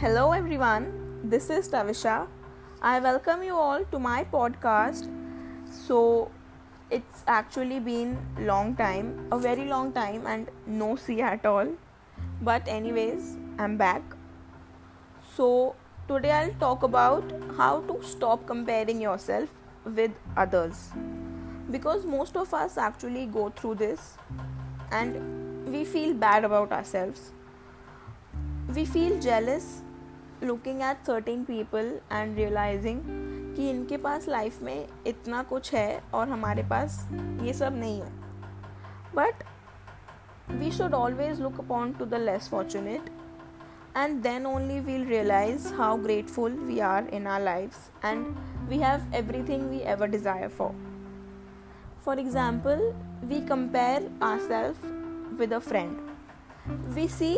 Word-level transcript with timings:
Hello 0.00 0.30
everyone, 0.30 0.84
this 1.24 1.50
is 1.50 1.68
Tavisha. 1.68 2.28
I 2.80 3.00
welcome 3.00 3.42
you 3.42 3.56
all 3.56 3.84
to 3.86 3.98
my 3.98 4.22
podcast. 4.32 5.08
So 5.72 6.30
it's 6.88 7.24
actually 7.26 7.80
been 7.80 8.16
a 8.36 8.42
long 8.42 8.76
time, 8.76 9.26
a 9.32 9.38
very 9.38 9.64
long 9.64 9.90
time 9.92 10.24
and 10.24 10.48
no 10.66 10.94
see 10.94 11.20
at 11.20 11.44
all. 11.44 11.66
But 12.40 12.68
anyways, 12.68 13.38
I'm 13.58 13.76
back. 13.76 14.02
So 15.34 15.74
today 16.06 16.30
I'll 16.30 16.54
talk 16.60 16.84
about 16.84 17.24
how 17.56 17.80
to 17.88 18.00
stop 18.02 18.46
comparing 18.46 19.00
yourself 19.00 19.48
with 19.84 20.12
others. 20.36 20.90
Because 21.72 22.04
most 22.04 22.36
of 22.36 22.54
us 22.54 22.78
actually 22.78 23.26
go 23.26 23.50
through 23.50 23.74
this 23.74 24.16
and 24.92 25.66
we 25.66 25.84
feel 25.84 26.14
bad 26.14 26.44
about 26.44 26.70
ourselves 26.70 27.32
we 28.74 28.84
feel 28.84 29.18
jealous 29.18 29.80
looking 30.42 30.80
at 30.82 30.96
thirteen 31.08 31.42
people 31.44 31.92
and 32.12 32.36
realising 32.36 33.00
कि 33.56 33.68
इनके 33.70 33.96
पास 33.96 34.28
life 34.28 34.62
में 34.62 34.86
इतना 35.06 35.42
कुछ 35.42 35.72
है 35.74 36.00
और 36.14 36.28
हमारे 36.28 36.62
पास 36.70 36.98
ये 37.42 37.52
सब 37.52 37.76
नहीं 37.76 38.00
है। 38.00 38.10
But 39.14 39.42
we 40.50 40.70
should 40.70 40.94
always 40.94 41.40
look 41.40 41.58
upon 41.60 41.92
to 41.92 42.04
the 42.04 42.14
less 42.14 42.48
fortunate 42.48 43.10
and 43.96 44.20
then 44.22 44.46
only 44.46 44.80
we'll 44.80 45.04
realise 45.04 45.72
how 45.74 45.96
grateful 46.02 46.52
we 46.58 46.78
are 46.88 47.08
in 47.14 47.26
our 47.26 47.40
life 47.42 48.04
and 48.04 48.26
we 48.68 48.78
have 48.78 49.14
everything 49.48 49.68
we 49.70 49.78
ever 49.92 50.08
desire 50.08 50.48
for 50.48 50.74
for 52.04 52.18
example 52.18 52.90
we 53.24 53.40
compare 53.46 54.10
our 54.22 54.38
self 54.38 54.84
with 55.40 55.52
a 55.52 55.58
friend 55.58 56.86
we 56.94 57.08
see 57.08 57.34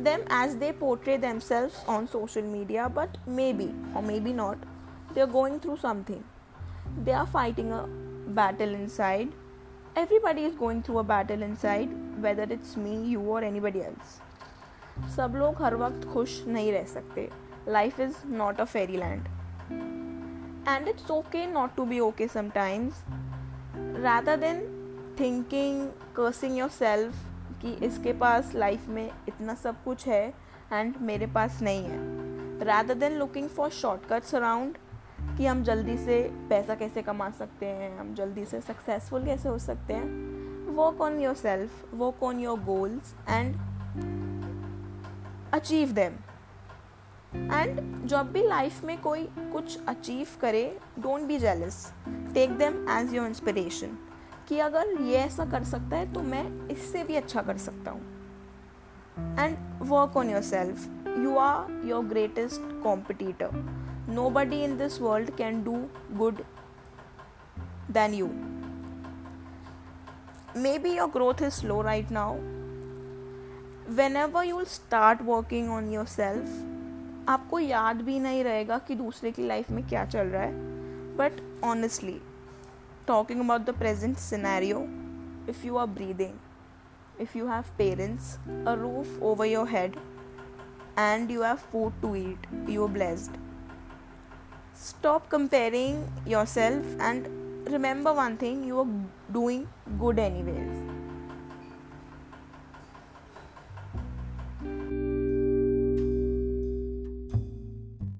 them 0.00 0.22
as 0.30 0.56
they 0.56 0.72
portray 0.72 1.16
themselves 1.16 1.82
on 1.86 2.06
social 2.08 2.42
media, 2.42 2.88
but 2.88 3.18
maybe 3.26 3.74
or 3.94 4.02
maybe 4.02 4.32
not, 4.32 4.58
they're 5.14 5.26
going 5.26 5.58
through 5.60 5.78
something. 5.78 6.22
They 7.04 7.12
are 7.12 7.26
fighting 7.26 7.72
a 7.72 7.86
battle 8.28 8.74
inside. 8.74 9.32
Everybody 9.96 10.44
is 10.44 10.54
going 10.54 10.82
through 10.82 10.98
a 10.98 11.04
battle 11.04 11.42
inside, 11.42 11.90
whether 12.20 12.46
it's 12.50 12.76
me, 12.76 13.02
you, 13.04 13.20
or 13.20 13.42
anybody 13.42 13.82
else. 13.82 14.20
सब 15.16 15.34
लोग 15.36 15.62
हर 15.62 15.74
वक्त 15.76 16.04
खुश 16.12 16.42
नहीं 16.48 16.72
रह 16.72 16.84
सकते 16.92 17.28
life 17.68 17.98
is 18.00 18.14
not 18.26 18.60
a 18.60 18.64
fairy 18.64 18.96
land 18.96 19.26
and 20.68 20.88
it's 20.88 21.10
okay 21.10 21.46
not 21.46 21.74
to 21.76 21.84
be 21.86 21.98
okay 22.00 22.28
sometimes 22.28 23.02
rather 24.02 24.36
than 24.36 24.62
thinking 25.20 25.86
cursing 26.16 26.58
your 26.58 26.68
self 26.78 27.29
कि 27.61 27.73
इसके 27.85 28.13
पास 28.13 28.51
life 28.55 28.87
में 28.87 29.11
इतना 29.27 29.53
सब 29.55 29.83
कुछ 29.83 30.07
है 30.07 30.33
एंड 30.73 30.95
मेरे 31.01 31.27
पास 31.27 31.61
नहीं 31.61 31.83
है। 31.83 32.63
Rather 32.65 32.93
than 32.93 33.11
looking 33.11 33.49
for 33.49 33.69
shortcuts 33.69 34.35
around 34.35 34.77
कि 35.37 35.45
हम 35.45 35.63
जल्दी 35.63 35.97
से 35.97 36.21
पैसा 36.49 36.75
कैसे 36.75 37.01
कमा 37.01 37.29
सकते 37.29 37.65
हैं, 37.65 37.99
हम 37.99 38.13
जल्दी 38.15 38.45
से 38.45 38.61
सक्सेसफुल 38.61 39.25
कैसे 39.25 39.49
हो 39.49 39.57
सकते 39.59 39.93
हैं 39.93 40.09
work 40.75 41.01
on 41.01 41.19
yourself 41.35 41.93
work 41.93 42.23
on 42.23 42.39
your 42.39 42.59
goals 42.59 43.15
and 43.29 43.55
achieve 45.53 45.91
them 45.91 46.13
and 47.35 48.05
जब 48.07 48.31
भी 48.31 48.47
लाइफ 48.47 48.83
में 48.83 49.01
कोई 49.01 49.23
कुछ 49.39 49.85
अचीव 49.85 50.27
करे 50.41 50.79
don't 50.99 51.21
be 51.21 51.37
jealous 51.39 51.93
take 52.33 52.51
them 52.51 52.85
as 52.89 53.13
your 53.13 53.27
inspiration 53.27 53.97
कि 54.51 54.59
अगर 54.59 54.89
ये 55.01 55.17
ऐसा 55.17 55.45
कर 55.45 55.63
सकता 55.63 55.97
है 55.97 56.13
तो 56.13 56.21
मैं 56.21 56.69
इससे 56.69 57.03
भी 57.03 57.15
अच्छा 57.15 57.41
कर 57.41 57.57
सकता 57.57 57.91
हूँ। 57.91 58.01
And 59.39 59.57
work 59.81 60.17
on 60.17 60.29
yourself 60.41 61.07
you 61.19 61.37
are 61.37 61.85
your 61.87 62.05
greatest 62.05 62.61
competitor 62.83 63.49
nobody 64.29 64.63
in 64.63 64.77
this 64.77 65.01
world 65.01 65.35
can 65.35 65.63
do 65.63 65.75
good 66.11 66.43
then 67.91 68.13
you 68.13 68.27
may 70.61 70.77
be 70.79 70.91
your 70.91 71.09
growth 71.09 71.41
is 71.41 71.53
slow 71.53 71.81
right 71.81 72.11
now 72.11 72.33
whenever 74.17 74.45
you 74.45 74.63
start 74.63 75.21
working 75.21 75.71
on 75.71 75.89
yourself 76.05 77.29
आपको 77.29 77.59
याद 77.59 78.01
भी 78.01 78.19
नहीं 78.19 78.43
रहेगा 78.43 78.77
कि 78.77 78.95
दूसरे 78.95 79.31
की 79.31 79.47
life 79.47 79.71
में 79.71 79.87
क्या 79.87 80.05
चल 80.05 80.27
रहा 80.27 80.43
है। 80.43 80.53
But 81.17 81.63
honestly 81.63 82.21
talking 83.11 83.41
about 83.41 83.65
the 83.65 83.73
present 83.73 84.17
scenario, 84.17 84.87
if 85.45 85.65
you 85.65 85.77
are 85.77 85.87
breathing, 85.87 86.39
if 87.19 87.35
you 87.35 87.47
have 87.47 87.71
parents, 87.77 88.37
a 88.65 88.75
roof 88.77 89.09
over 89.21 89.45
your 89.45 89.65
head, 89.65 89.97
and 90.95 91.29
you 91.29 91.41
have 91.41 91.59
food 91.73 91.91
to 92.01 92.15
eat, 92.15 92.47
you 92.67 92.85
are 92.85 92.93
blessed. 92.99 93.31
Stop 94.73 95.29
comparing 95.29 95.99
yourself 96.25 96.95
and 96.99 97.27
remember 97.75 98.13
one 98.13 98.37
thing 98.37 98.63
you 98.63 98.79
are 98.79 98.87
doing 99.39 99.67
good 99.99 100.17
anyways. 100.17 100.90